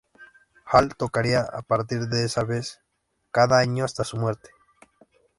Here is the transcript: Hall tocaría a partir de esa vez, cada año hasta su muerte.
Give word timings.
Hall 0.65 0.95
tocaría 0.97 1.41
a 1.41 1.61
partir 1.61 2.07
de 2.07 2.25
esa 2.25 2.43
vez, 2.43 2.81
cada 3.29 3.59
año 3.59 3.85
hasta 3.85 4.03
su 4.03 4.17
muerte. 4.17 4.49